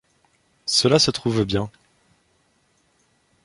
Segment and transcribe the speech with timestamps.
[0.65, 1.69] Cela se trouve bien.